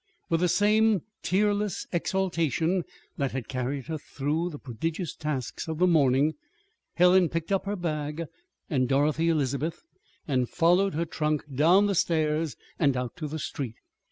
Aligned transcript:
With 0.29 0.39
the 0.39 0.47
same 0.49 1.03
tearless 1.21 1.85
exaltation 1.91 2.85
that 3.17 3.33
had 3.33 3.47
carried 3.47 3.85
her 3.85 3.99
through 3.99 4.49
the 4.49 4.57
prodigious 4.57 5.13
tasks 5.15 5.67
of 5.67 5.77
the 5.77 5.85
morning, 5.85 6.33
Helen 6.95 7.29
picked 7.29 7.51
up 7.51 7.65
her 7.67 7.75
bag 7.75 8.23
and 8.67 8.89
Dorothy 8.89 9.29
Elizabeth, 9.29 9.83
and 10.27 10.49
followed 10.49 10.95
her 10.95 11.05
trunk 11.05 11.43
down 11.53 11.85
the 11.85 11.93
stairs 11.93 12.55
and 12.79 12.97
out 12.97 13.15
to 13.17 13.27
the 13.27 13.37
street. 13.37 13.75